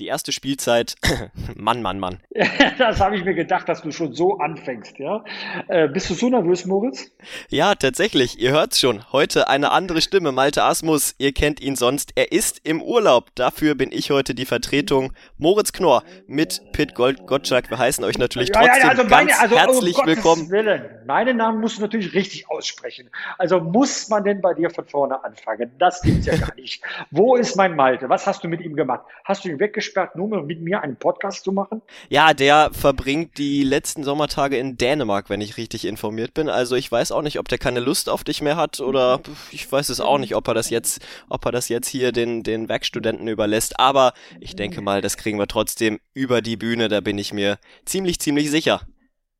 [0.00, 0.96] Die erste Spielzeit,
[1.54, 2.18] Mann, Mann, Mann.
[2.78, 5.24] das habe ich mir gedacht, dass du schon so anfängst, ja.
[5.68, 7.12] Äh, bist du so nervös, Moritz?
[7.48, 8.40] Ja, tatsächlich.
[8.40, 9.04] Ihr hört's schon.
[9.12, 10.32] Heute eine andere Stimme.
[10.32, 12.10] Malte Asmus, ihr kennt ihn sonst.
[12.16, 13.30] Er ist im Urlaub.
[13.36, 15.12] Dafür bin ich heute die Vertretung.
[15.38, 17.70] Moritz Knorr mit Pit Gold Gottschalk.
[17.70, 20.50] Wir heißen euch natürlich trotzdem ja, ja, also meine, ganz also, herzlich um willkommen.
[20.50, 20.82] Willen.
[21.06, 23.10] Meinen Namen musst du natürlich richtig aussprechen.
[23.38, 25.70] Also muss man denn bei dir von vorne anfangen?
[25.78, 26.82] Das gibt's ja gar nicht.
[27.12, 28.08] Wo ist mein Malte?
[28.08, 29.04] Was hast du mit ihm gemacht?
[29.22, 29.83] Hast du ihn weggeschickt?
[29.84, 31.82] Eingesperrt, nur um mit mir einen Podcast zu machen?
[32.08, 36.48] Ja, der verbringt die letzten Sommertage in Dänemark, wenn ich richtig informiert bin.
[36.48, 39.20] Also ich weiß auch nicht, ob der keine Lust auf dich mehr hat oder
[39.50, 42.42] ich weiß es auch nicht, ob er das jetzt, ob er das jetzt hier den,
[42.42, 43.78] den Werkstudenten überlässt.
[43.78, 47.58] Aber ich denke mal, das kriegen wir trotzdem über die Bühne, da bin ich mir
[47.84, 48.80] ziemlich, ziemlich sicher.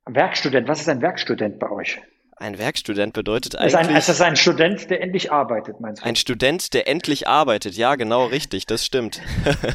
[0.06, 2.00] Werkstudent, was ist ein Werkstudent bei euch?
[2.44, 3.72] Ein Werkstudent bedeutet eigentlich.
[3.72, 6.06] Ist ein, ist das ein Student, der endlich arbeitet, meinst du?
[6.06, 9.22] Ein Student, der endlich arbeitet, ja, genau, richtig, das stimmt.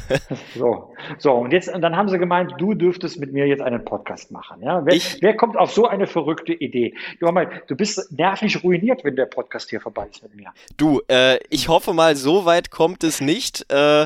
[0.56, 3.84] so, so, und jetzt, und dann haben sie gemeint, du dürftest mit mir jetzt einen
[3.84, 4.86] Podcast machen, ja?
[4.86, 6.94] Wer, ich, wer kommt auf so eine verrückte Idee?
[7.20, 10.54] Du, mal, du bist nervlich ruiniert, wenn der Podcast hier vorbei ist mit mir.
[10.78, 13.66] Du, äh, ich hoffe mal, so weit kommt es nicht.
[13.72, 14.06] Äh,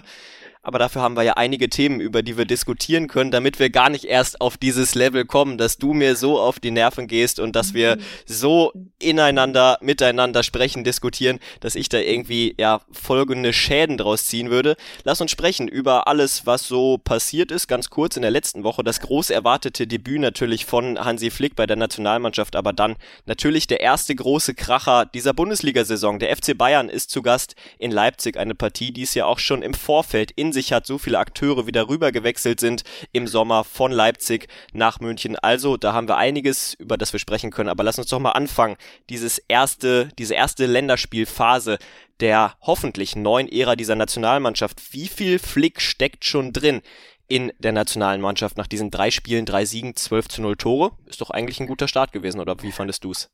[0.64, 3.89] aber dafür haben wir ja einige Themen, über die wir diskutieren können, damit wir gar
[3.89, 7.53] nicht erst auf dieses Level kommen, dass du mir so auf die Nerven gehst und
[7.53, 14.25] dass wir so ineinander, miteinander sprechen, diskutieren, dass ich da irgendwie ja folgende Schäden draus
[14.28, 14.78] ziehen würde.
[15.03, 18.86] Lass uns sprechen über alles, was so passiert ist, ganz kurz in der letzten Woche.
[18.86, 23.81] Das groß erwartete Debüt natürlich von Hansi Flick bei der Nationalmannschaft, aber dann natürlich der
[23.81, 26.19] erste große Kracher dieser Bundesliga-Saison.
[26.19, 29.61] Der FC Bayern ist zu Gast in Leipzig, eine Partie, die es ja auch schon
[29.61, 33.92] im Vorfeld in sich hat, so viele Akteure wieder rüber gewechselt sind im Sommer von
[33.92, 35.36] Leipzig nach München.
[35.38, 37.70] Also, da haben wir einiges, über das wir sprechen können.
[37.70, 38.78] Aber lass uns doch mal anfangen.
[39.09, 41.78] Dieses erste, diese erste Länderspielphase
[42.19, 44.94] der hoffentlich neuen Ära dieser Nationalmannschaft.
[44.94, 46.81] Wie viel Flick steckt schon drin?
[47.30, 50.92] in der nationalen Mannschaft nach diesen drei Spielen, drei Siegen, 12 zu 0 Tore.
[51.08, 53.31] Ist doch eigentlich ein guter Start gewesen, oder wie fandest du's?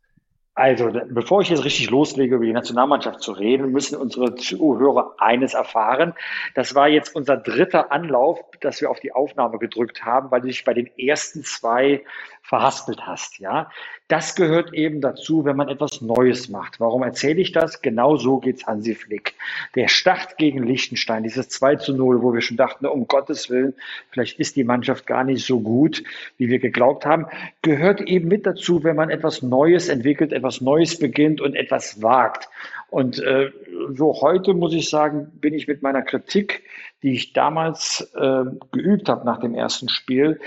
[0.55, 5.53] Also, bevor ich jetzt richtig loslege, über die Nationalmannschaft zu reden, müssen unsere Zuhörer eines
[5.53, 6.13] erfahren.
[6.53, 10.47] Das war jetzt unser dritter Anlauf, dass wir auf die Aufnahme gedrückt haben, weil du
[10.47, 12.03] dich bei den ersten zwei
[12.49, 13.69] verhaspelt hast, ja.
[14.07, 16.79] Das gehört eben dazu, wenn man etwas Neues macht.
[16.79, 17.83] Warum erzähle ich das?
[17.83, 19.35] Genau so geht's Hansi Flick.
[19.75, 23.75] Der Start gegen Liechtenstein, dieses 2 zu 0, wo wir schon dachten, um Gottes Willen,
[24.09, 26.03] vielleicht ist die Mannschaft gar nicht so gut,
[26.37, 27.27] wie wir geglaubt haben,
[27.61, 32.49] gehört eben mit dazu, wenn man etwas Neues entwickelt, etwas Neues beginnt und etwas wagt.
[32.89, 33.51] Und äh,
[33.93, 36.63] so heute muss ich sagen, bin ich mit meiner Kritik,
[37.03, 40.39] die ich damals äh, geübt habe nach dem ersten Spiel,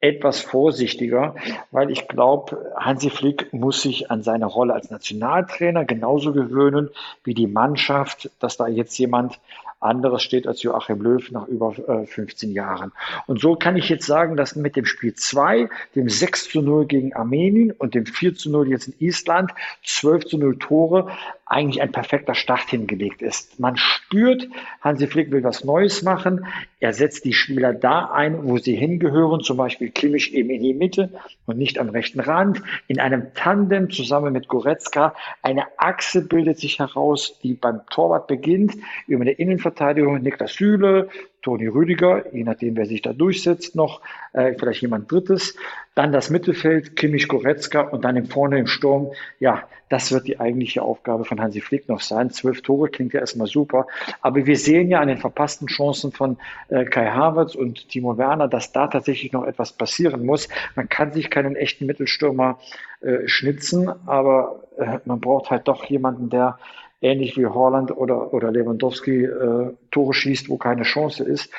[0.00, 1.34] etwas vorsichtiger,
[1.70, 6.90] weil ich glaube, Hansi Flick muss sich an seine Rolle als Nationaltrainer genauso gewöhnen
[7.24, 9.40] wie die Mannschaft, dass da jetzt jemand
[9.80, 12.92] anderes steht als Joachim Löw nach über äh, 15 Jahren.
[13.26, 16.86] Und so kann ich jetzt sagen, dass mit dem Spiel 2, dem 6 zu 0
[16.86, 19.52] gegen Armenien und dem 4 zu 0 jetzt in Island,
[19.84, 21.10] 12 zu 0 Tore,
[21.48, 23.58] eigentlich ein perfekter Start hingelegt ist.
[23.58, 24.48] Man spürt,
[24.80, 26.46] Hansi Flick will was Neues machen.
[26.80, 30.74] Er setzt die Spieler da ein, wo sie hingehören, zum Beispiel Kimmich eben in die
[30.74, 31.10] Mitte
[31.46, 32.62] und nicht am rechten Rand.
[32.86, 35.14] In einem Tandem zusammen mit Goretzka.
[35.42, 38.76] Eine Achse bildet sich heraus, die beim Torwart beginnt,
[39.06, 41.08] über eine Innenverteidigung Niklas Süle,
[41.42, 44.00] Toni Rüdiger, je nachdem, wer sich da durchsetzt, noch
[44.32, 45.56] äh, vielleicht jemand Drittes.
[45.94, 49.12] Dann das Mittelfeld, Kimmich, Goretzka und dann im vorne im Sturm.
[49.38, 52.30] Ja, das wird die eigentliche Aufgabe von Hansi Flick noch sein.
[52.30, 53.86] Zwölf Tore klingt ja erstmal super.
[54.20, 56.36] Aber wir sehen ja an den verpassten Chancen von
[56.68, 60.48] äh, Kai Havertz und Timo Werner, dass da tatsächlich noch etwas passieren muss.
[60.74, 62.58] Man kann sich keinen echten Mittelstürmer
[63.00, 66.58] äh, schnitzen, aber äh, man braucht halt doch jemanden, der
[67.00, 71.50] ähnlich wie Holland oder, oder Lewandowski äh, Tore schießt, wo keine Chance ist.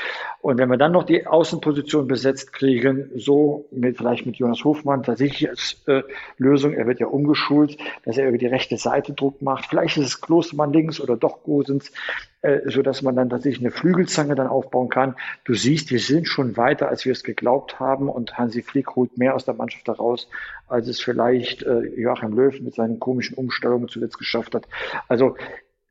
[0.42, 5.04] Und wenn wir dann noch die Außenposition besetzt kriegen, so mit vielleicht mit Jonas Hofmann
[5.04, 6.04] tatsächlich als äh,
[6.38, 9.66] Lösung, er wird ja umgeschult, dass er über die rechte Seite Druck macht.
[9.68, 11.92] Vielleicht ist es Klostermann links oder doch Gosens,
[12.42, 15.16] äh, so dass man dann tatsächlich eine Flügelzange dann aufbauen kann.
[15.44, 19.18] Du siehst, wir sind schon weiter, als wir es geglaubt haben und Hansi Flick holt
[19.18, 20.30] mehr aus der Mannschaft heraus,
[20.68, 24.68] als es vielleicht äh, Joachim Löw mit seinen komischen Umstellungen zuletzt geschafft hat.
[25.10, 25.36] Also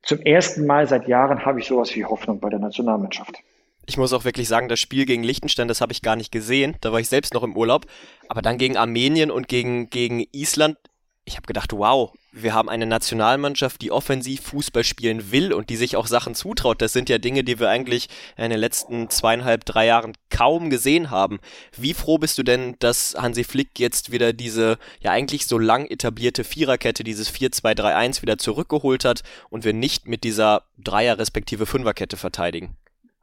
[0.02, 3.36] zum ersten Mal seit Jahren habe ich sowas wie Hoffnung bei der Nationalmannschaft.
[3.84, 6.76] Ich muss auch wirklich sagen, das Spiel gegen Liechtenstein, das habe ich gar nicht gesehen.
[6.80, 7.86] Da war ich selbst noch im Urlaub.
[8.28, 10.76] Aber dann gegen Armenien und gegen, gegen Island,
[11.24, 12.12] ich habe gedacht, wow,
[12.42, 16.80] wir haben eine Nationalmannschaft, die offensiv Fußball spielen will und die sich auch Sachen zutraut.
[16.80, 21.10] Das sind ja Dinge, die wir eigentlich in den letzten zweieinhalb, drei Jahren kaum gesehen
[21.10, 21.38] haben.
[21.76, 25.86] Wie froh bist du denn, dass Hansi Flick jetzt wieder diese ja eigentlich so lang
[25.86, 32.16] etablierte Viererkette, dieses 4-2-3-1 wieder zurückgeholt hat und wir nicht mit dieser Dreier- respektive Fünferkette
[32.16, 32.76] verteidigen?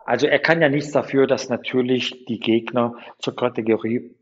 [0.05, 4.15] Also er kann ja nichts dafür, dass natürlich die Gegner zur Kategorie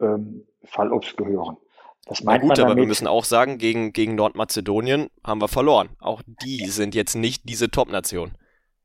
[0.00, 1.56] ähm, Fallobst gehören.
[2.06, 5.88] Das meint Na gut, aber wir müssen auch sagen, gegen, gegen Nordmazedonien haben wir verloren.
[6.00, 8.32] Auch die sind jetzt nicht diese Top-Nation.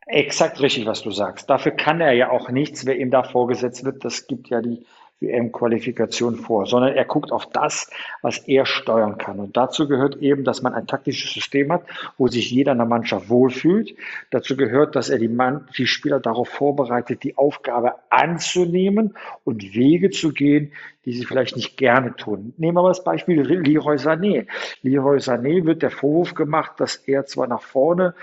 [0.08, 1.50] Exakt richtig, was du sagst.
[1.50, 4.04] Dafür kann er ja auch nichts, wer ihm da vorgesetzt wird.
[4.04, 4.86] Das gibt ja die
[5.22, 7.90] WM-Qualifikation vor, sondern er guckt auf das,
[8.22, 9.40] was er steuern kann.
[9.40, 11.84] Und dazu gehört eben, dass man ein taktisches System hat,
[12.18, 13.96] wo sich jeder in der Mannschaft wohlfühlt.
[14.32, 20.10] Dazu gehört, dass er die, Mann, die Spieler darauf vorbereitet, die Aufgabe anzunehmen und Wege
[20.10, 20.74] zu gehen,
[21.06, 22.54] die sie vielleicht nicht gerne tun.
[22.58, 24.48] Nehmen wir mal das Beispiel Leroy Sané.
[24.84, 28.14] Leroy Sané wird der Vorwurf gemacht, dass er zwar nach vorne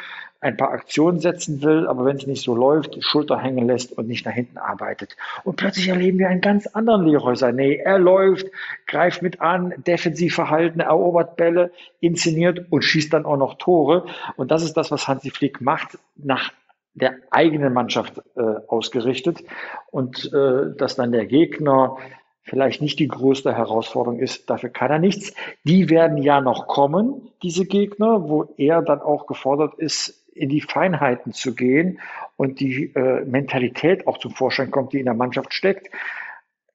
[0.40, 4.06] ein paar Aktionen setzen will, aber wenn es nicht so läuft, Schulter hängen lässt und
[4.06, 5.17] nicht nach hinten arbeitet.
[5.43, 7.79] Und plötzlich erleben wir einen ganz anderen Leroy Sané.
[7.79, 8.46] Er läuft,
[8.87, 14.06] greift mit an, defensiv verhalten, erobert Bälle, inszeniert und schießt dann auch noch Tore.
[14.37, 16.52] Und das ist das, was Hansi Flick macht, nach
[16.94, 19.43] der eigenen Mannschaft äh, ausgerichtet.
[19.91, 21.96] Und äh, dass dann der Gegner
[22.43, 25.34] vielleicht nicht die größte Herausforderung ist, dafür kann er nichts.
[25.64, 30.61] Die werden ja noch kommen, diese Gegner, wo er dann auch gefordert ist, in die
[30.61, 32.00] Feinheiten zu gehen
[32.37, 35.90] und die äh, Mentalität auch zum Vorschein kommt, die in der Mannschaft steckt.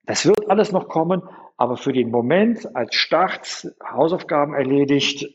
[0.06, 1.22] Das wird alles noch kommen,
[1.58, 5.30] aber für den Moment als Start Hausaufgaben erledigt,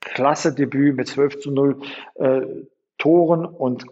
[0.00, 1.80] klasse Debüt mit 12 zu 0
[2.16, 2.40] äh,
[2.98, 3.86] Toren und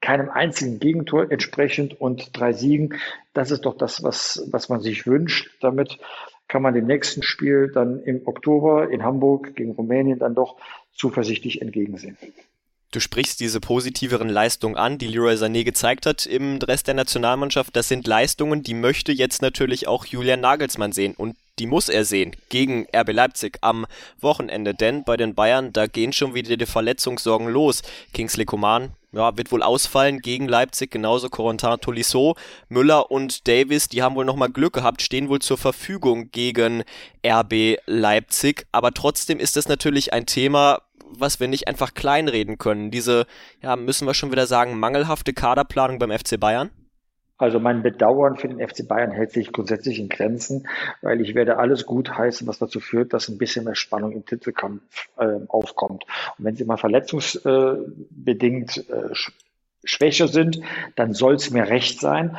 [0.00, 2.94] keinem einzigen Gegentor entsprechend und drei Siegen.
[3.32, 5.50] Das ist doch das, was, was man sich wünscht.
[5.60, 5.98] Damit
[6.48, 10.56] kann man dem nächsten Spiel dann im Oktober in Hamburg gegen Rumänien dann doch
[10.92, 12.16] zuversichtlich entgegensehen.
[12.92, 17.74] Du sprichst diese positiveren Leistungen an, die Leroy Sané gezeigt hat im Rest der Nationalmannschaft.
[17.74, 22.04] Das sind Leistungen, die möchte jetzt natürlich auch Julian Nagelsmann sehen und die muss er
[22.04, 23.86] sehen gegen RB Leipzig am
[24.20, 27.82] Wochenende, denn bei den Bayern, da gehen schon wieder die Verletzungssorgen los.
[28.12, 32.36] Kingsley Coman ja, wird wohl ausfallen gegen Leipzig, genauso Corentin Tolisso.
[32.68, 36.84] Müller und Davis, die haben wohl nochmal Glück gehabt, stehen wohl zur Verfügung gegen
[37.26, 38.66] RB Leipzig.
[38.72, 42.90] Aber trotzdem ist das natürlich ein Thema, was wir nicht einfach kleinreden können.
[42.90, 43.26] Diese,
[43.62, 46.70] ja, müssen wir schon wieder sagen, mangelhafte Kaderplanung beim FC Bayern?
[47.38, 50.66] Also mein Bedauern für den FC Bayern hält sich grundsätzlich in Grenzen,
[51.02, 54.24] weil ich werde alles gut heißen, was dazu führt, dass ein bisschen mehr Spannung im
[54.24, 54.80] Titelkampf
[55.18, 56.04] äh, aufkommt.
[56.38, 59.12] Und wenn sie mal verletzungsbedingt äh,
[59.86, 60.60] schwächer sind,
[60.94, 62.36] dann soll es mir recht sein,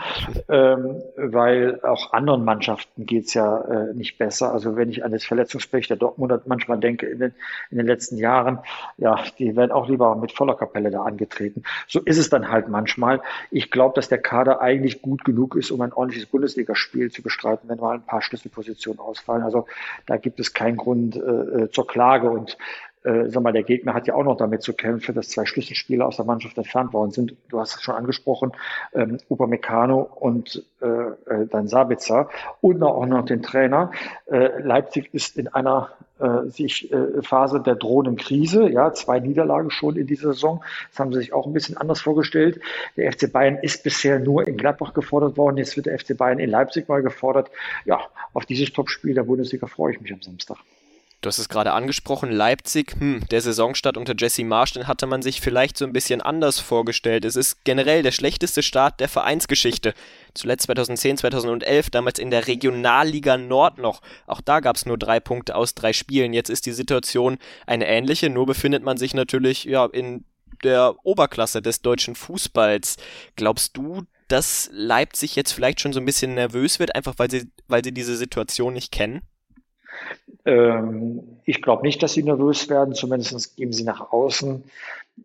[0.49, 4.53] ähm, weil auch anderen Mannschaften geht's ja äh, nicht besser.
[4.53, 7.33] Also wenn ich an das Verletzungspech der Dortmunder manchmal denke in den,
[7.71, 8.59] in den letzten Jahren,
[8.97, 11.63] ja, die werden auch lieber mit voller Kapelle da angetreten.
[11.87, 13.21] So ist es dann halt manchmal.
[13.49, 17.69] Ich glaube, dass der Kader eigentlich gut genug ist, um ein ordentliches Bundesligaspiel zu bestreiten,
[17.69, 19.43] wenn mal ein paar Schlüsselpositionen ausfallen.
[19.43, 19.67] Also
[20.05, 22.57] da gibt es keinen Grund äh, äh zur Klage und
[23.03, 26.05] äh, sag mal, der Gegner hat ja auch noch damit zu kämpfen, dass zwei Schlüsselspieler
[26.07, 27.35] aus der Mannschaft entfernt worden sind.
[27.49, 28.51] Du hast es schon angesprochen,
[28.93, 32.29] ähm, Upamecano und äh, äh, dann Sabitzer
[32.61, 33.91] und auch noch den Trainer.
[34.25, 39.69] Äh, Leipzig ist in einer äh, sich äh, Phase der drohenden Krise, ja, zwei Niederlagen
[39.69, 40.63] schon in dieser Saison.
[40.89, 42.59] Das haben sie sich auch ein bisschen anders vorgestellt.
[42.95, 45.57] Der FC Bayern ist bisher nur in Gladbach gefordert worden.
[45.57, 47.51] Jetzt wird der FC Bayern in Leipzig mal gefordert.
[47.85, 48.01] Ja,
[48.33, 50.57] auf dieses Topspiel der Bundesliga freue ich mich am Samstag.
[51.21, 55.23] Du hast es gerade angesprochen, Leipzig, hm, der Saisonstart unter Jesse Marsch, den hatte man
[55.23, 57.25] sich vielleicht so ein bisschen anders vorgestellt.
[57.25, 59.95] Es ist generell der schlechteste Start der Vereinsgeschichte.
[60.35, 64.03] Zuletzt 2010, 2011, damals in der Regionalliga Nord noch.
[64.27, 66.33] Auch da gab es nur drei Punkte aus drei Spielen.
[66.33, 70.23] Jetzt ist die Situation eine ähnliche, nur befindet man sich natürlich ja in
[70.63, 72.97] der Oberklasse des deutschen Fußballs.
[73.35, 77.49] Glaubst du, dass Leipzig jetzt vielleicht schon so ein bisschen nervös wird, einfach weil sie,
[77.67, 79.23] weil sie diese Situation nicht kennen?
[80.45, 84.63] Ähm, ich glaube nicht, dass sie nervös werden, zumindest geben sie nach außen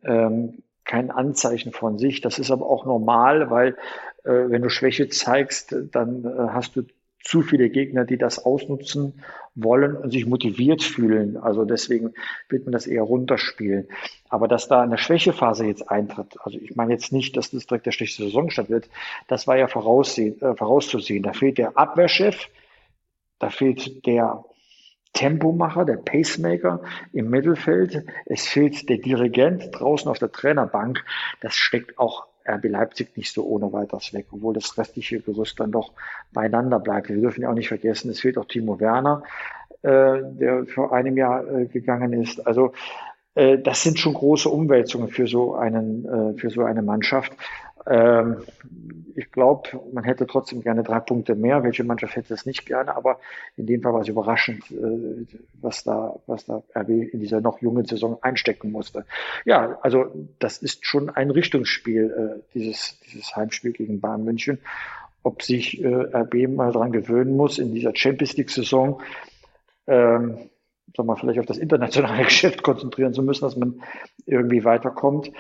[0.05, 2.21] ähm, kein Anzeichen von sich.
[2.21, 3.77] Das ist aber auch normal, weil
[4.25, 6.83] äh, wenn du Schwäche zeigst, dann äh, hast du
[7.25, 9.23] zu viele Gegner, die das ausnutzen
[9.55, 11.37] wollen und sich motiviert fühlen.
[11.37, 12.15] Also deswegen
[12.49, 13.89] wird man das eher runterspielen.
[14.29, 17.87] Aber dass da eine Schwächephase jetzt eintritt, also ich meine jetzt nicht, dass das direkt
[17.87, 18.89] der schlechteste Saisonstart wird,
[19.29, 21.23] das war ja voraussehen, äh, vorauszusehen.
[21.23, 22.49] Da fehlt der Abwehrchef,
[23.39, 24.45] da fehlt der
[25.13, 26.81] Tempomacher, der Pacemaker
[27.13, 28.05] im Mittelfeld.
[28.27, 31.05] Es fehlt der Dirigent draußen auf der Trainerbank.
[31.41, 35.71] Das steckt auch RB Leipzig nicht so ohne weiteres weg, obwohl das restliche Gerüst dann
[35.71, 35.93] doch
[36.33, 37.09] beieinander bleibt.
[37.09, 39.23] Wir dürfen ja auch nicht vergessen, es fehlt auch Timo Werner,
[39.83, 42.45] äh, der vor einem Jahr äh, gegangen ist.
[42.47, 42.73] Also
[43.35, 47.33] äh, das sind schon große Umwälzungen für so einen, äh, für so eine Mannschaft.
[47.87, 48.39] Ähm,
[49.15, 51.63] ich glaube, man hätte trotzdem gerne drei Punkte mehr.
[51.63, 52.97] Welche Mannschaft hätte es nicht gerne?
[52.97, 53.19] Aber
[53.57, 55.27] in dem Fall war es überraschend, äh,
[55.61, 59.05] was da, was da RB in dieser noch jungen Saison einstecken musste.
[59.45, 60.07] Ja, also
[60.39, 64.59] das ist schon ein Richtungsspiel, dieses, dieses Heimspiel gegen Bayern München.
[65.25, 69.01] Ob sich RB mal dran gewöhnen muss in dieser Champions League Saison,
[69.87, 70.51] ähm,
[70.97, 73.83] sag mal, vielleicht auf das internationale Geschäft konzentrieren zu müssen, dass man
[74.27, 75.31] irgendwie weiterkommt,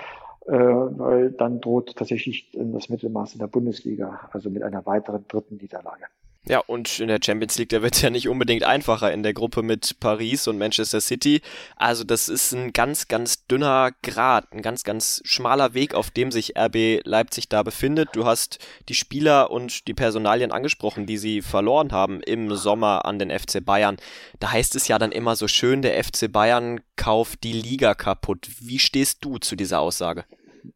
[0.47, 5.57] äh, weil dann droht tatsächlich das Mittelmaß in der Bundesliga, also mit einer weiteren dritten
[5.57, 6.07] Niederlage.
[6.45, 9.63] Ja, und in der Champions League, da wird ja nicht unbedingt einfacher in der Gruppe
[9.63, 11.41] mit Paris und Manchester City.
[11.77, 16.33] Also das ist ein ganz, ganz dünner Grad, ein ganz, ganz schmaler Weg, auf dem
[16.33, 18.09] sich RB Leipzig da befindet.
[18.15, 18.59] Du hast
[18.89, 23.65] die Spieler und die Personalien angesprochen, die sie verloren haben im Sommer an den FC
[23.65, 23.97] Bayern.
[24.41, 28.49] Da heißt es ja dann immer so schön, der FC Bayern kauft die Liga kaputt.
[28.59, 30.25] Wie stehst du zu dieser Aussage?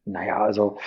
[0.05, 0.77] Naja, also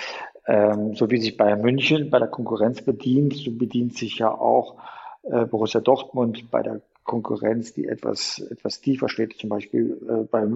[0.47, 4.77] ähm, so wie sich Bayern München bei der Konkurrenz bedient, so bedient sich ja auch
[5.23, 10.47] äh, Borussia Dortmund bei der Konkurrenz, die etwas, etwas tiefer steht, zum Beispiel äh, bei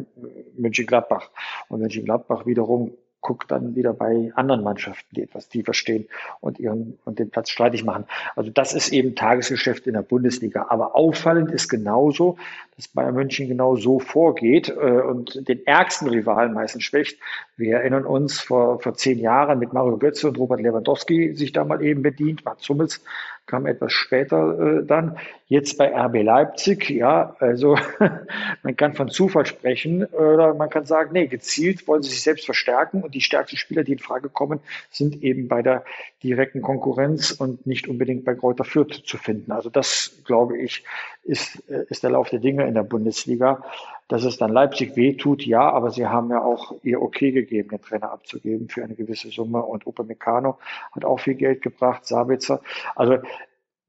[0.58, 1.32] Mönchengladbach.
[1.70, 2.94] Und Mönchengladbach wiederum
[3.26, 6.08] guckt dann wieder bei anderen Mannschaften, die etwas tiefer stehen
[6.42, 8.06] und ihren und den Platz streitig machen.
[8.36, 10.68] Also das ist eben Tagesgeschäft in der Bundesliga.
[10.70, 12.38] Aber auffallend ist genauso,
[12.76, 17.20] dass Bayern München genau so vorgeht äh, und den ärgsten Rivalen meistens schwächt.
[17.58, 21.64] Wir erinnern uns vor, vor zehn Jahren mit Mario Götze und Robert Lewandowski sich da
[21.64, 22.46] mal eben bedient.
[22.46, 23.02] Mats Hummels
[23.46, 25.18] kam etwas später äh, dann.
[25.48, 27.78] Jetzt bei RB Leipzig, ja, also
[28.64, 32.46] man kann von Zufall sprechen oder man kann sagen, nee, gezielt wollen sie sich selbst
[32.46, 34.60] verstärken und die stärksten Spieler, die in Frage kommen,
[34.90, 35.84] sind eben bei der
[36.24, 39.52] direkten Konkurrenz und nicht unbedingt bei Kräuter Fürth zu finden.
[39.52, 40.84] Also das, glaube ich,
[41.26, 43.64] ist, äh, ist der Lauf der Dinge in der Bundesliga.
[44.08, 47.82] Dass es dann Leipzig wehtut, ja, aber sie haben ja auch ihr Okay gegeben, den
[47.82, 49.64] Trainer abzugeben für eine gewisse Summe.
[49.64, 50.60] Und Upamecano
[50.92, 52.62] hat auch viel Geld gebracht, Sabitzer.
[52.96, 53.18] Also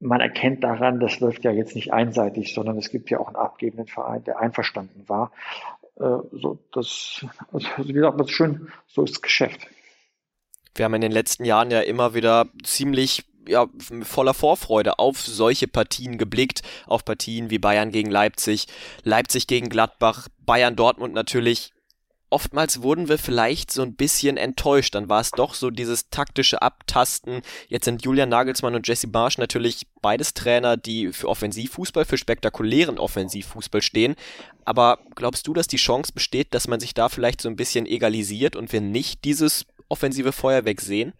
[0.01, 3.37] man erkennt daran, das läuft ja jetzt nicht einseitig, sondern es gibt ja auch einen
[3.37, 5.33] abgebenden Verein, der einverstanden war.
[5.97, 9.67] Äh, so, das, also wie gesagt, das ist schön, so ist das Geschäft.
[10.75, 13.67] Wir haben in den letzten Jahren ja immer wieder ziemlich ja,
[14.03, 18.67] voller Vorfreude auf solche Partien geblickt, auf Partien wie Bayern gegen Leipzig,
[19.03, 21.73] Leipzig gegen Gladbach, Bayern Dortmund natürlich.
[22.29, 24.97] Oftmals wurden wir vielleicht so ein bisschen enttäuscht.
[24.97, 27.43] Dann war es doch so dieses taktische Abtasten.
[27.69, 32.99] Jetzt sind Julian Nagelsmann und Jesse Marsch natürlich beides Trainer, die für Offensivfußball, für spektakulären
[32.99, 34.17] Offensivfußball stehen.
[34.65, 37.87] Aber glaubst du, dass die Chance besteht, dass man sich da vielleicht so ein bisschen
[37.87, 41.13] egalisiert und wir nicht dieses offensive Feuerwerk sehen?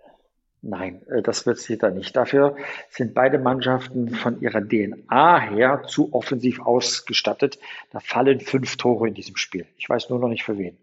[0.69, 2.17] Nein, äh, das wird sie da nicht.
[2.17, 2.57] Dafür
[2.91, 7.59] sind beide Mannschaften von ihrer DNA her zu offensiv ausgestattet.
[7.93, 9.67] Da fallen fünf Tore in diesem Spiel.
[9.77, 10.77] Ich weiß nur noch nicht für wen.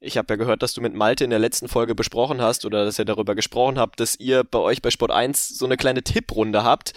[0.00, 2.84] Ich habe ja gehört, dass du mit Malte in der letzten Folge besprochen hast oder
[2.84, 6.02] dass ihr darüber gesprochen habt, dass ihr bei euch bei Sport 1 so eine kleine
[6.02, 6.94] Tipprunde habt.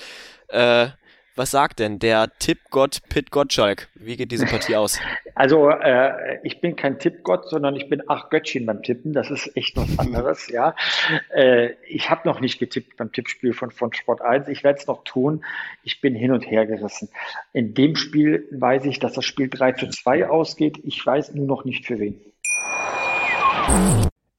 [0.48, 0.88] Äh,
[1.36, 3.88] was sagt denn der Tippgott Pit Gottschalk?
[3.96, 5.00] Wie geht diese Partie aus?
[5.36, 9.14] Also äh, ich bin kein Tippgott, sondern ich bin ach Göttchen beim Tippen.
[9.14, 10.76] Das ist echt was anderes, ja.
[11.34, 14.48] Äh, ich habe noch nicht getippt beim Tippspiel von, von Sport 1.
[14.48, 15.44] Ich werde es noch tun.
[15.84, 17.10] Ich bin hin und her gerissen.
[17.52, 20.78] In dem Spiel weiß ich, dass das Spiel 3 zu 2 ausgeht.
[20.84, 22.22] Ich weiß nur noch nicht für wen.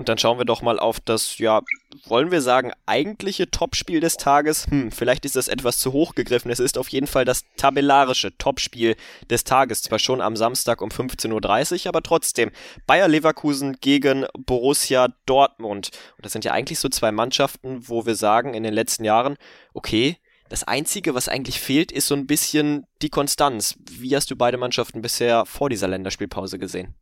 [0.00, 1.60] Und dann schauen wir doch mal auf das, ja,
[2.06, 4.66] wollen wir sagen, eigentliche Topspiel des Tages.
[4.66, 6.50] Hm, vielleicht ist das etwas zu hoch gegriffen.
[6.50, 8.96] Es ist auf jeden Fall das tabellarische Topspiel
[9.28, 9.82] des Tages.
[9.82, 12.50] Zwar schon am Samstag um 15.30 Uhr, aber trotzdem.
[12.86, 15.90] Bayer Leverkusen gegen Borussia Dortmund.
[16.16, 19.36] Und das sind ja eigentlich so zwei Mannschaften, wo wir sagen, in den letzten Jahren,
[19.74, 20.16] okay,
[20.48, 23.76] das Einzige, was eigentlich fehlt, ist so ein bisschen die Konstanz.
[23.90, 26.96] Wie hast du beide Mannschaften bisher vor dieser Länderspielpause gesehen?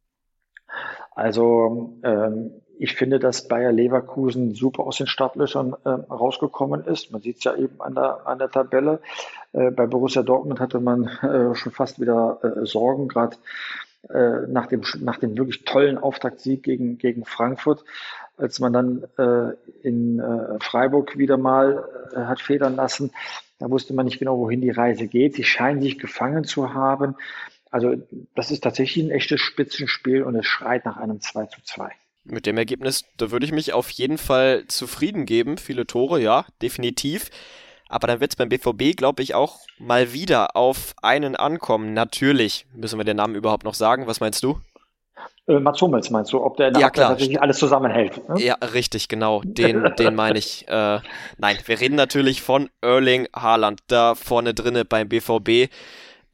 [1.19, 7.11] Also ähm, ich finde, dass Bayer Leverkusen super aus den Startlöchern äh, rausgekommen ist.
[7.11, 9.01] Man sieht es ja eben an der, an der Tabelle.
[9.53, 13.37] Äh, bei Borussia Dortmund hatte man äh, schon fast wieder äh, Sorgen, gerade
[14.11, 17.85] äh, nach, dem, nach dem wirklich tollen Auftaktsieg gegen, gegen Frankfurt.
[18.37, 20.23] als man dann äh, in
[20.61, 21.85] Freiburg wieder mal
[22.15, 23.11] hat federn lassen.
[23.59, 25.35] Da wusste man nicht genau, wohin die Reise geht.
[25.35, 27.17] Sie scheinen sich gefangen zu haben.
[27.71, 27.95] Also
[28.35, 31.91] das ist tatsächlich ein echtes Spitzenspiel und es schreit nach einem 2 zu 2.
[32.25, 35.57] Mit dem Ergebnis, da würde ich mich auf jeden Fall zufrieden geben.
[35.57, 37.31] Viele Tore, ja, definitiv.
[37.89, 41.95] Aber dann wird es beim BVB, glaube ich, auch mal wieder auf einen ankommen.
[41.95, 44.07] Natürlich müssen wir den Namen überhaupt noch sagen.
[44.07, 44.61] Was meinst du?
[45.47, 47.11] Äh, Mats Hummels meinst du, ob der ja, klar.
[47.11, 48.29] tatsächlich alles zusammenhält?
[48.29, 48.41] Ne?
[48.43, 49.41] Ja, richtig, genau.
[49.43, 50.69] Den, den meine ich.
[50.69, 51.01] Äh,
[51.39, 55.73] nein, wir reden natürlich von Erling Haaland, da vorne drinne beim BVB.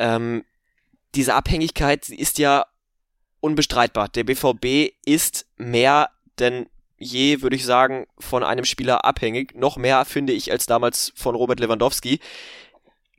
[0.01, 0.45] Ähm,
[1.15, 2.67] diese Abhängigkeit ist ja
[3.41, 4.09] unbestreitbar.
[4.09, 6.67] Der BVB ist mehr denn
[6.97, 9.55] je, würde ich sagen, von einem Spieler abhängig.
[9.55, 12.21] Noch mehr, finde ich, als damals von Robert Lewandowski.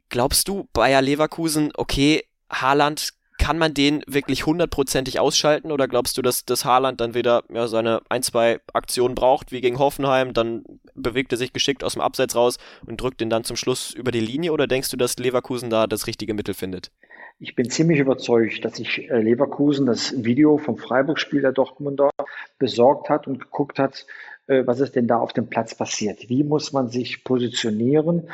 [0.09, 3.13] Glaubst du, Bayer Leverkusen, okay, Haaland,
[3.45, 7.67] kann man den wirklich hundertprozentig ausschalten oder glaubst du, dass, dass Haaland dann wieder ja,
[7.67, 10.63] seine ein, zwei Aktionen braucht, wie gegen Hoffenheim, dann
[10.95, 14.11] bewegt er sich geschickt aus dem Abseits raus und drückt ihn dann zum Schluss über
[14.11, 16.89] die Linie oder denkst du, dass Leverkusen da das richtige Mittel findet?
[17.37, 22.09] Ich bin ziemlich überzeugt, dass sich äh, Leverkusen das Video vom Freiburg-Spiel der Dortmunder
[22.57, 24.07] besorgt hat und geguckt hat,
[24.47, 26.29] äh, was ist denn da auf dem Platz passiert?
[26.29, 28.27] Wie muss man sich positionieren?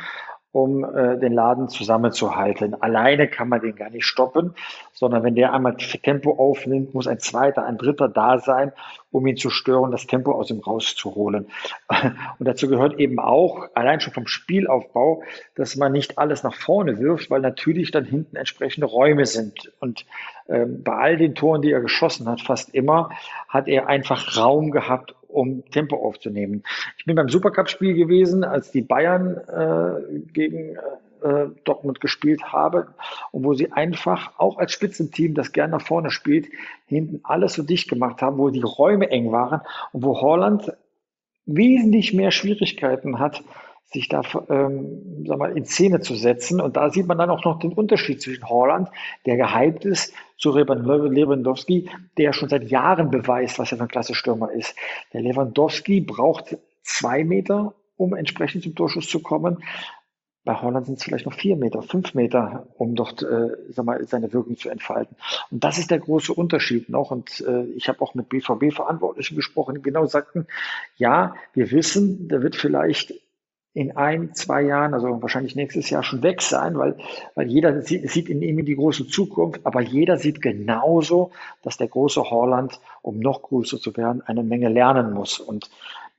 [0.52, 2.80] Um äh, den Laden zusammenzuhalten.
[2.80, 4.54] Alleine kann man den gar nicht stoppen,
[4.92, 8.72] sondern wenn der einmal Tempo aufnimmt, muss ein zweiter, ein dritter da sein,
[9.10, 11.46] um ihn zu stören, das Tempo aus ihm rauszuholen.
[12.38, 15.22] Und dazu gehört eben auch, allein schon vom Spielaufbau,
[15.54, 19.72] dass man nicht alles nach vorne wirft, weil natürlich dann hinten entsprechende Räume sind.
[19.80, 20.04] Und
[20.48, 23.08] ähm, bei all den Toren, die er geschossen hat, fast immer,
[23.48, 26.62] hat er einfach Raum gehabt, um Tempo aufzunehmen.
[26.98, 30.76] Ich bin beim Supercup-Spiel gewesen, als die Bayern äh, gegen
[31.22, 32.88] äh, Dortmund gespielt haben
[33.30, 36.48] und wo sie einfach auch als Spitzenteam, das gern nach vorne spielt,
[36.86, 39.60] hinten alles so dicht gemacht haben, wo die Räume eng waren
[39.92, 40.72] und wo Holland
[41.46, 43.42] wesentlich mehr Schwierigkeiten hat,
[43.84, 46.60] sich da ähm, sag mal, in Szene zu setzen.
[46.60, 48.88] Und da sieht man dann auch noch den Unterschied zwischen Holland,
[49.26, 54.14] der gehypt ist, zu Lewandowski, der schon seit Jahren beweist, was er für ein klasse
[54.14, 54.74] Stürmer ist.
[55.12, 59.62] Der Lewandowski braucht zwei Meter, um entsprechend zum Torschuss zu kommen.
[60.44, 64.04] Bei Holland sind es vielleicht noch vier Meter, fünf Meter, um dort äh, sag mal,
[64.08, 65.16] seine Wirkung zu entfalten.
[65.52, 67.12] Und das ist der große Unterschied noch.
[67.12, 70.48] Und äh, ich habe auch mit BVB-Verantwortlichen gesprochen, die genau sagten,
[70.96, 73.14] ja, wir wissen, der wird vielleicht
[73.74, 76.96] in ein, zwei Jahren, also wahrscheinlich nächstes Jahr schon weg sein, weil,
[77.34, 81.30] weil jeder sieht, sieht in ihm die große Zukunft, aber jeder sieht genauso,
[81.62, 85.38] dass der große Holland, um noch größer zu werden, eine Menge lernen muss.
[85.38, 85.70] Und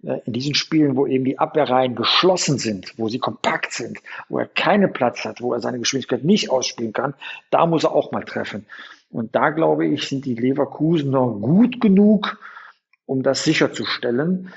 [0.04, 4.40] äh, in diesen Spielen, wo eben die Abwehrreihen geschlossen sind, wo sie kompakt sind, wo
[4.40, 7.14] er keinen Platz hat, wo er seine Geschwindigkeit nicht ausspielen kann,
[7.52, 8.66] da muss er auch mal treffen.
[9.12, 12.40] Und da glaube ich, sind die Leverkusener gut genug,
[13.06, 14.52] um das sicherzustellen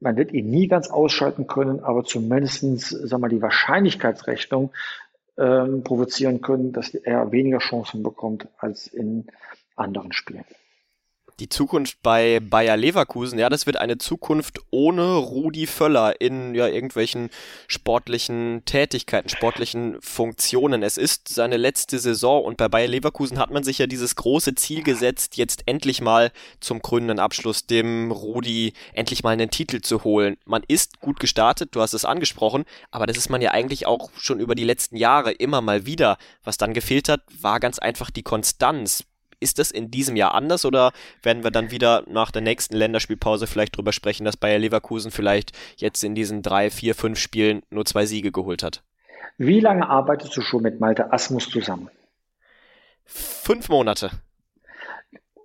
[0.00, 4.72] man wird ihn nie ganz ausschalten können, aber zumindestens, sag mal, die Wahrscheinlichkeitsrechnung
[5.36, 9.26] ähm, provozieren können, dass er weniger Chancen bekommt als in
[9.76, 10.44] anderen Spielen
[11.40, 16.66] die Zukunft bei Bayer Leverkusen, ja, das wird eine Zukunft ohne Rudi Völler in ja
[16.66, 17.30] irgendwelchen
[17.68, 20.82] sportlichen Tätigkeiten, sportlichen Funktionen.
[20.82, 24.54] Es ist seine letzte Saison und bei Bayer Leverkusen hat man sich ja dieses große
[24.56, 30.04] Ziel gesetzt, jetzt endlich mal zum krönenden Abschluss dem Rudi endlich mal einen Titel zu
[30.04, 30.36] holen.
[30.44, 34.10] Man ist gut gestartet, du hast es angesprochen, aber das ist man ja eigentlich auch
[34.16, 36.18] schon über die letzten Jahre immer mal wieder.
[36.42, 39.04] Was dann gefehlt hat, war ganz einfach die Konstanz.
[39.40, 43.46] Ist das in diesem Jahr anders oder werden wir dann wieder nach der nächsten Länderspielpause
[43.46, 47.84] vielleicht drüber sprechen, dass Bayer Leverkusen vielleicht jetzt in diesen drei, vier, fünf Spielen nur
[47.84, 48.82] zwei Siege geholt hat?
[49.36, 51.88] Wie lange arbeitest du schon mit Malte Asmus zusammen?
[53.04, 54.10] Fünf Monate.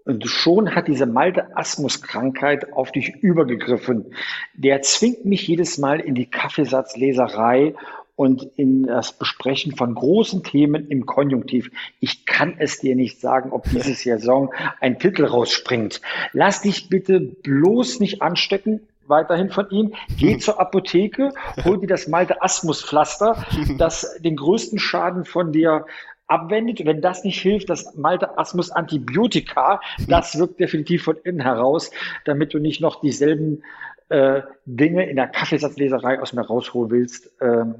[0.06, 4.14] Und schon hat diese Malte-Asmus-Krankheit auf dich übergegriffen.
[4.54, 7.74] Der zwingt mich jedes Mal in die Kaffeesatzleserei
[8.16, 11.72] und in das Besprechen von großen Themen im Konjunktiv.
[12.00, 16.02] Ich kann es dir nicht sagen, ob diese Saison ein Titel rausspringt.
[16.32, 19.94] Lass dich bitte bloß nicht anstecken weiterhin von ihm.
[20.18, 23.46] Geh zur Apotheke, hol dir das Malte Asmus Pflaster,
[23.78, 25.86] das den größten Schaden von dir
[26.28, 26.86] abwendet.
[26.86, 31.92] Wenn das nicht hilft, das Malte Asmus Antibiotika, das wirkt definitiv von innen heraus,
[32.26, 33.64] damit du nicht noch dieselben
[34.10, 37.32] äh, Dinge in der Kaffeesatzleserei aus mir rausholen willst.
[37.42, 37.76] Ähm,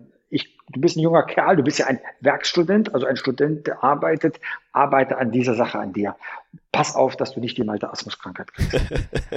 [0.74, 4.40] du bist ein junger Kerl, du bist ja ein Werkstudent, also ein Student, der arbeitet,
[4.72, 6.16] arbeite an dieser Sache an dir.
[6.72, 8.82] Pass auf, dass du nicht die Malte Asmus-Krankheit kriegst.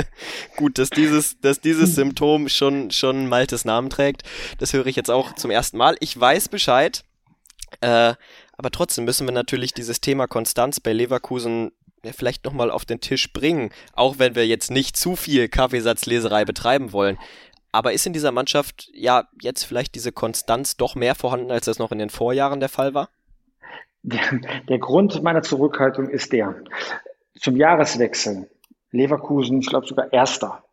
[0.56, 4.22] Gut, dass dieses, dass dieses Symptom schon, schon Maltes Namen trägt,
[4.58, 5.96] das höre ich jetzt auch zum ersten Mal.
[6.00, 7.04] Ich weiß Bescheid,
[7.80, 8.14] äh,
[8.56, 11.72] aber trotzdem müssen wir natürlich dieses Thema Konstanz bei Leverkusen
[12.12, 16.92] vielleicht nochmal auf den Tisch bringen, auch wenn wir jetzt nicht zu viel Kaffeesatzleserei betreiben
[16.92, 17.18] wollen.
[17.76, 21.78] Aber ist in dieser Mannschaft ja jetzt vielleicht diese Konstanz doch mehr vorhanden, als das
[21.78, 23.10] noch in den Vorjahren der Fall war?
[24.02, 24.22] Der,
[24.66, 26.54] der Grund meiner Zurückhaltung ist der,
[27.38, 28.48] zum Jahreswechsel,
[28.92, 30.64] Leverkusen, ich glaube sogar Erster,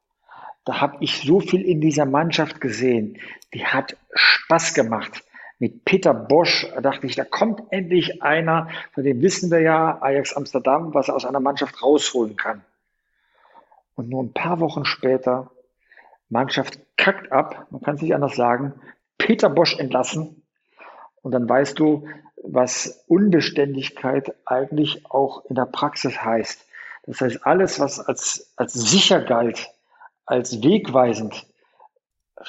[0.63, 3.19] da habe ich so viel in dieser Mannschaft gesehen,
[3.53, 5.25] die hat Spaß gemacht.
[5.59, 10.37] Mit Peter Bosch dachte ich, da kommt endlich einer, von dem wissen wir ja, Ajax
[10.37, 12.63] Amsterdam, was er aus einer Mannschaft rausholen kann.
[13.95, 15.51] Und nur ein paar Wochen später,
[16.33, 18.73] Mannschaft kackt ab, man kann es nicht anders sagen,
[19.17, 20.43] Peter Bosch entlassen.
[21.21, 22.05] Und dann weißt du,
[22.43, 26.65] was Unbeständigkeit eigentlich auch in der Praxis heißt.
[27.05, 29.69] Das heißt, alles, was als, als sicher galt,
[30.25, 31.45] als wegweisend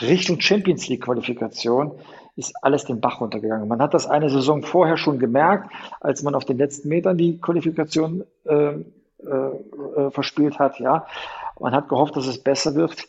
[0.01, 1.93] Richtung Champions League Qualifikation,
[2.37, 3.69] ist alles den Bach runtergegangen.
[3.69, 5.71] Man hat das eine Saison vorher schon gemerkt,
[6.01, 8.81] als man auf den letzten Metern die Qualifikation äh, äh,
[9.27, 10.81] äh, verspielt hat.
[10.81, 11.07] Ja,
[11.61, 13.07] man hat gehofft, dass es besser wird.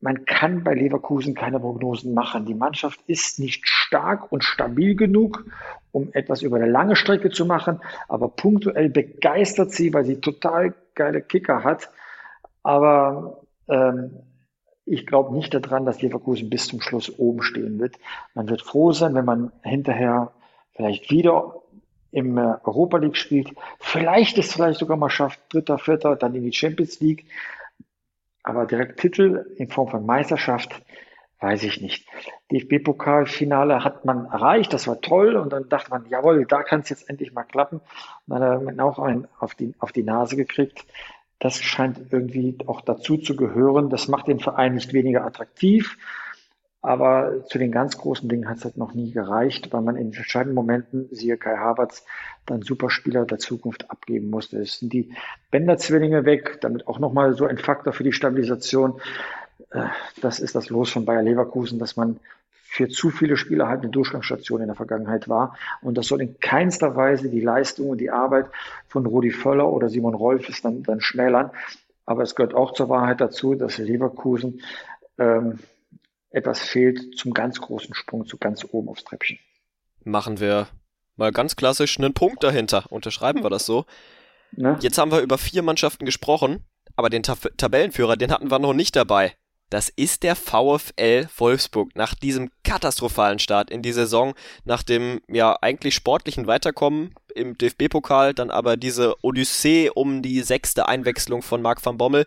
[0.00, 2.46] Man kann bei Leverkusen keine Prognosen machen.
[2.46, 5.44] Die Mannschaft ist nicht stark und stabil genug,
[5.92, 10.74] um etwas über eine lange Strecke zu machen, aber punktuell begeistert sie, weil sie total
[10.94, 11.90] geile Kicker hat.
[12.62, 14.10] Aber ähm,
[14.86, 17.96] ich glaube nicht daran, dass Leverkusen bis zum Schluss oben stehen wird.
[18.34, 20.32] Man wird froh sein, wenn man hinterher
[20.72, 21.54] vielleicht wieder
[22.10, 23.52] im äh, Europa League spielt.
[23.78, 27.26] Vielleicht es vielleicht sogar mal schafft, dritter, vierter, dann in die Champions League.
[28.42, 30.82] Aber direkt Titel in Form von Meisterschaft,
[31.40, 32.06] weiß ich nicht.
[32.50, 35.36] DFB-Pokalfinale hat man erreicht, das war toll.
[35.36, 37.80] Und dann dachte man, jawohl, da kann es jetzt endlich mal klappen.
[38.26, 40.84] Und dann hat man auch einen auf die, auf die Nase gekriegt.
[41.38, 43.88] Das scheint irgendwie auch dazu zu gehören.
[43.88, 45.96] Das macht den Verein nicht weniger attraktiv.
[46.82, 50.14] Aber zu den ganz großen Dingen hat es halt noch nie gereicht, weil man in
[50.14, 52.04] entscheidenden Momenten, siehe Kai Havertz,
[52.46, 54.58] dann Superspieler der Zukunft abgeben musste.
[54.60, 55.12] Es sind die
[55.50, 59.00] Bänderzwillinge weg, damit auch nochmal so ein Faktor für die Stabilisation.
[59.70, 59.86] Äh,
[60.22, 62.18] das ist das Los von Bayer Leverkusen, dass man
[62.70, 65.56] für zu viele Spieler halt eine Durchgangsstation in der Vergangenheit war.
[65.82, 68.46] Und das soll in keinster Weise die Leistung und die Arbeit
[68.88, 71.50] von Rudi Völler oder Simon Rolfes dann, dann schmälern.
[72.06, 74.62] Aber es gehört auch zur Wahrheit dazu, dass Leverkusen
[75.18, 75.58] ähm,
[76.30, 79.38] etwas fehlt zum ganz großen Sprung, zu ganz oben aufs Treppchen.
[80.04, 80.68] Machen wir
[81.16, 82.84] mal ganz klassisch einen Punkt dahinter.
[82.90, 83.84] Unterschreiben wir das so.
[84.56, 84.76] Ne?
[84.80, 86.64] Jetzt haben wir über vier Mannschaften gesprochen,
[86.96, 89.36] aber den Tab Tabellenführer, den hatten wir noch nicht dabei.
[89.70, 95.56] Das ist der VfL Wolfsburg nach diesem katastrophalen Start in die Saison, nach dem ja
[95.62, 101.86] eigentlich sportlichen Weiterkommen im DFB-Pokal, dann aber diese Odyssee um die sechste Einwechslung von Marc
[101.86, 102.26] van Bommel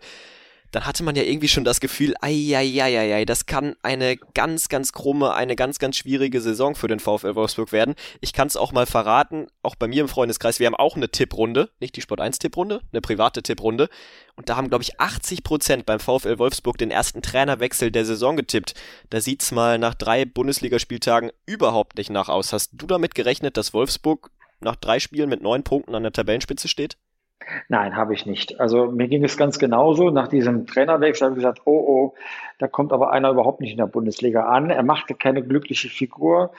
[0.74, 5.32] dann hatte man ja irgendwie schon das Gefühl, ei, das kann eine ganz, ganz krumme,
[5.34, 7.94] eine ganz, ganz schwierige Saison für den VfL Wolfsburg werden.
[8.20, 11.08] Ich kann es auch mal verraten, auch bei mir im Freundeskreis, wir haben auch eine
[11.08, 13.88] Tipprunde, nicht die Sport 1 Tipprunde, eine private Tipprunde.
[14.34, 18.36] Und da haben, glaube ich, 80 Prozent beim VfL Wolfsburg den ersten Trainerwechsel der Saison
[18.36, 18.74] getippt.
[19.10, 22.52] Da sieht's mal nach drei Bundesligaspieltagen überhaupt nicht nach aus.
[22.52, 26.66] Hast du damit gerechnet, dass Wolfsburg nach drei Spielen mit neun Punkten an der Tabellenspitze
[26.66, 26.96] steht?
[27.68, 28.60] Nein, habe ich nicht.
[28.60, 30.10] Also mir ging es ganz genauso.
[30.10, 32.14] Nach diesem Trainerwechsel habe ich gesagt, oh oh,
[32.58, 34.70] da kommt aber einer überhaupt nicht in der Bundesliga an.
[34.70, 36.52] Er machte keine glückliche Figur.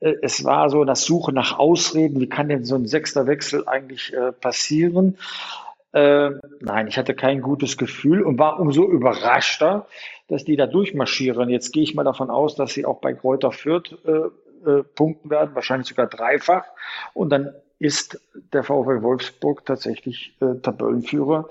[0.00, 2.20] Äh, es war so das Suchen nach Ausreden.
[2.20, 5.18] Wie kann denn so ein sechster Wechsel eigentlich äh, passieren?
[5.92, 9.86] Äh, nein, ich hatte kein gutes Gefühl und war umso überraschter,
[10.28, 11.48] dass die da durchmarschieren.
[11.48, 15.30] Jetzt gehe ich mal davon aus, dass sie auch bei Kräuter Fürth äh, äh, punkten
[15.30, 16.64] werden, wahrscheinlich sogar dreifach.
[17.14, 18.20] Und dann ist
[18.52, 21.48] der VfL Wolfsburg tatsächlich äh, Tabellenführer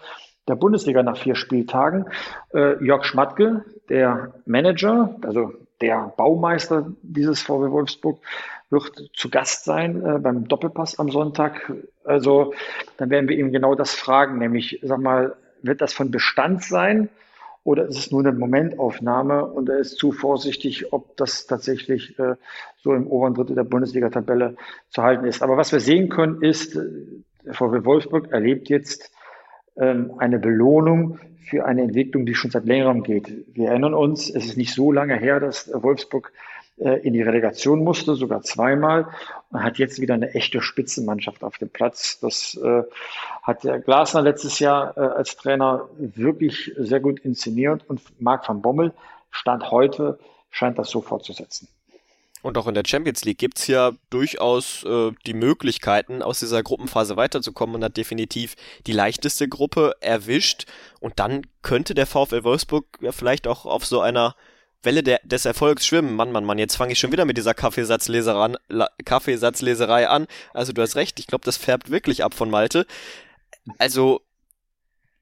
[0.48, 2.06] der Bundesliga nach vier Spieltagen.
[2.54, 8.20] Äh, Jörg Schmatke, der Manager, also der Baumeister dieses VW Wolfsburg,
[8.70, 11.72] wird zu Gast sein äh, beim Doppelpass am Sonntag.
[12.04, 12.54] Also
[12.98, 17.10] dann werden wir ihm genau das fragen, nämlich, sag mal, wird das von Bestand sein?
[17.68, 22.36] Oder ist es nur eine Momentaufnahme und er ist zu vorsichtig, ob das tatsächlich äh,
[22.78, 24.56] so im oberen Drittel der Bundesliga-Tabelle
[24.90, 25.44] zu halten ist.
[25.44, 29.12] Aber was wir sehen können, ist, der VW Wolfsburg erlebt jetzt
[29.76, 33.34] ähm, eine Belohnung für eine Entwicklung, die schon seit längerem geht.
[33.54, 37.84] Wir erinnern uns, es ist nicht so lange her, dass Wolfsburg äh, in die Relegation
[37.84, 39.08] musste, sogar zweimal.
[39.50, 42.20] Man hat jetzt wieder eine echte Spitzenmannschaft auf dem Platz.
[42.20, 42.84] Das äh,
[43.42, 48.62] hat der Glasner letztes Jahr äh, als Trainer wirklich sehr gut inszeniert und Marc van
[48.62, 48.94] Bommel
[49.32, 50.20] stand heute,
[50.52, 51.68] scheint das so fortzusetzen.
[52.44, 56.62] Und auch in der Champions League gibt es ja durchaus äh, die Möglichkeiten, aus dieser
[56.62, 60.66] Gruppenphase weiterzukommen und hat definitiv die leichteste Gruppe erwischt.
[61.00, 64.36] Und dann könnte der VfL Wolfsburg ja vielleicht auch auf so einer
[64.84, 66.16] Welle der, des Erfolgs schwimmen.
[66.16, 68.58] Mann, Mann, Mann, jetzt fange ich schon wieder mit dieser Kaffeesatzleserei an,
[69.06, 70.28] Kaffeesatzleserei an.
[70.54, 72.86] Also du hast recht, ich glaube, das färbt wirklich ab von Malte.
[73.78, 74.22] Also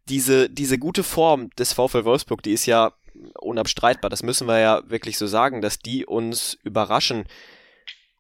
[0.08, 2.94] diese, diese gute Form des VfL Wolfsburg, die ist ja
[3.40, 4.10] unabstreitbar.
[4.10, 7.26] Das müssen wir ja wirklich so sagen, dass die uns überraschen.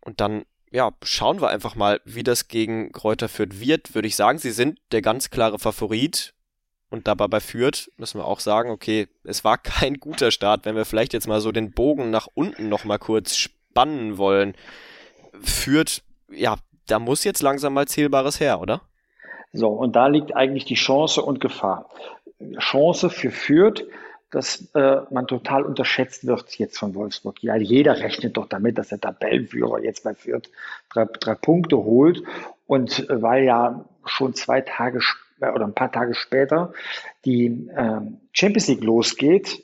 [0.01, 3.93] Und dann, ja, schauen wir einfach mal, wie das gegen Kräuter Fürth wird.
[3.93, 6.33] Würde ich sagen, sie sind der ganz klare Favorit.
[6.89, 10.75] Und dabei bei Fürth müssen wir auch sagen, okay, es war kein guter Start, wenn
[10.75, 14.55] wir vielleicht jetzt mal so den Bogen nach unten noch mal kurz spannen wollen.
[15.41, 16.55] Fürth, ja,
[16.87, 18.81] da muss jetzt langsam mal Zählbares her, oder?
[19.53, 21.89] So, und da liegt eigentlich die Chance und Gefahr.
[22.59, 23.85] Chance für Fürth,
[24.31, 27.41] dass äh, man total unterschätzt wird jetzt von Wolfsburg.
[27.41, 30.49] Ja, jeder rechnet doch damit, dass der Tabellenführer jetzt bei Fürth
[30.91, 32.21] drei, drei Punkte holt.
[32.67, 34.99] Und äh, weil ja schon zwei Tage
[35.53, 36.73] oder ein paar Tage später
[37.25, 39.63] die äh, Champions League losgeht,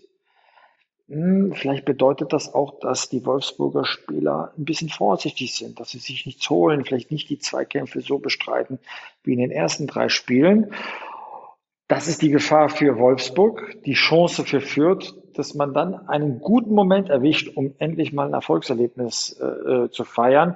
[1.11, 5.99] hm, Vielleicht bedeutet das auch, dass die Wolfsburger Spieler ein bisschen vorsichtig sind, dass sie
[5.99, 8.79] sich nichts holen, vielleicht nicht die Zweikämpfe so bestreiten
[9.23, 10.73] wie in den ersten drei Spielen.
[11.89, 16.73] Das ist die Gefahr für Wolfsburg, die Chance für Fürth, dass man dann einen guten
[16.73, 20.55] Moment erwischt, um endlich mal ein Erfolgserlebnis äh, äh zu feiern.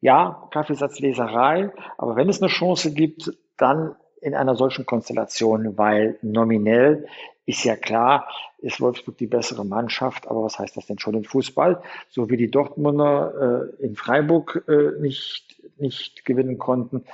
[0.00, 7.06] Ja, Kaffeesatzleserei, aber wenn es eine Chance gibt, dann in einer solchen Konstellation, weil nominell
[7.46, 8.26] ist ja klar,
[8.58, 11.82] ist Wolfsburg die bessere Mannschaft, aber was heißt das denn schon im Fußball?
[12.08, 17.04] So wie die Dortmunder äh, in Freiburg äh, nicht, nicht gewinnen konnten,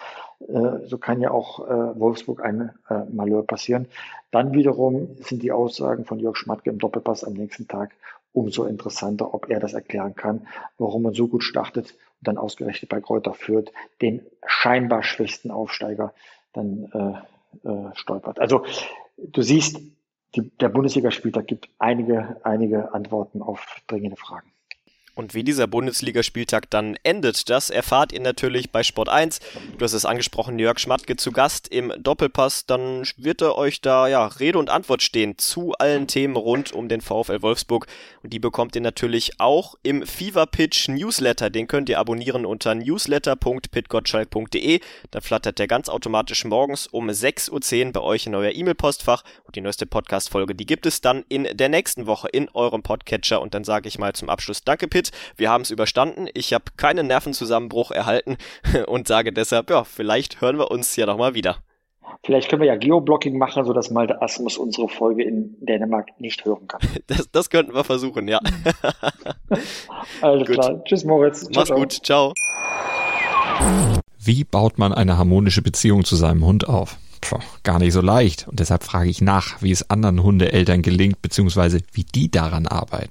[0.46, 3.88] äh, so kann ja auch äh, Wolfsburg ein äh, Malheur passieren.
[4.30, 7.90] Dann wiederum sind die Aussagen von Jörg Schmatke im Doppelpass am nächsten Tag
[8.32, 10.46] umso interessanter, ob er das erklären kann,
[10.78, 16.14] warum man so gut startet und dann ausgerechnet bei Kräuter führt, den scheinbar schwächsten Aufsteiger
[16.52, 18.38] dann äh, äh, stolpert.
[18.40, 18.64] Also
[19.16, 19.80] du siehst,
[20.36, 24.52] die, der Bundesligaspieltag gibt einige, einige Antworten auf dringende Fragen.
[25.14, 29.40] Und wie dieser Bundesligaspieltag dann endet, das erfahrt ihr natürlich bei Sport 1.
[29.76, 32.66] Du hast es angesprochen, Jörg Schmatke zu Gast im Doppelpass.
[32.66, 36.88] Dann wird er euch da ja Rede und Antwort stehen zu allen Themen rund um
[36.88, 37.86] den VfL Wolfsburg.
[38.22, 41.50] Und die bekommt ihr natürlich auch im Fever Pitch Newsletter.
[41.50, 44.80] Den könnt ihr abonnieren unter newsletter.pitgottschalk.de.
[45.10, 49.24] Da flattert der ganz automatisch morgens um 6.10 Uhr bei euch in euer E-Mail-Postfach.
[49.44, 53.40] Und die neueste Podcast-Folge, die gibt es dann in der nächsten Woche in eurem Podcatcher.
[53.40, 54.99] Und dann sage ich mal zum Abschluss Danke, Pit.
[55.36, 56.28] Wir haben es überstanden.
[56.34, 58.36] Ich habe keinen Nervenzusammenbruch erhalten
[58.86, 61.56] und sage deshalb, ja, vielleicht hören wir uns ja nochmal wieder.
[62.24, 66.68] Vielleicht können wir ja Geoblocking machen, sodass Malte Asmus unsere Folge in Dänemark nicht hören
[66.68, 66.80] kann.
[67.06, 68.40] Das, das könnten wir versuchen, ja.
[70.20, 70.56] Alles gut.
[70.56, 70.84] klar.
[70.84, 71.40] Tschüss, Moritz.
[71.40, 71.78] Ciao, Mach's ciao.
[71.78, 71.92] gut.
[72.04, 72.32] Ciao.
[74.18, 76.98] Wie baut man eine harmonische Beziehung zu seinem Hund auf?
[77.20, 78.48] Puh, gar nicht so leicht.
[78.48, 83.10] Und deshalb frage ich nach, wie es anderen Hundeeltern gelingt, beziehungsweise wie die daran arbeiten.